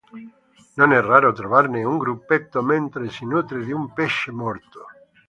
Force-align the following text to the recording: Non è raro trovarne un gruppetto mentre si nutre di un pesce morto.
Non 0.77 0.93
è 0.93 0.99
raro 0.99 1.31
trovarne 1.31 1.83
un 1.83 1.99
gruppetto 1.99 2.63
mentre 2.63 3.11
si 3.11 3.23
nutre 3.23 3.63
di 3.63 3.71
un 3.71 3.93
pesce 3.93 4.31
morto. 4.31 4.87